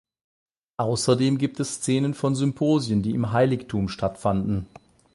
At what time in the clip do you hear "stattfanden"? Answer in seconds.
3.87-4.65